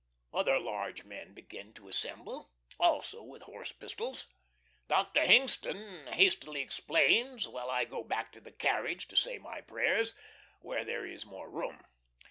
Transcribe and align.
Other 0.33 0.57
large 0.57 1.03
men 1.03 1.35
begin 1.35 1.73
to 1.75 1.87
assemble, 1.87 2.49
also 2.79 3.21
with 3.21 3.43
horse 3.43 3.71
pistols. 3.71 4.25
Dr. 4.87 5.25
Hingston 5.27 6.07
hastily 6.13 6.61
explains, 6.61 7.47
while 7.47 7.69
I 7.69 7.85
go 7.85 8.03
back 8.03 8.31
to 8.31 8.41
the 8.41 8.51
carriage 8.51 9.07
to 9.09 9.15
say 9.15 9.37
my 9.37 9.61
prayers, 9.61 10.15
where 10.61 10.83
there 10.83 11.05
is 11.05 11.23
more 11.23 11.51
room. 11.51 11.83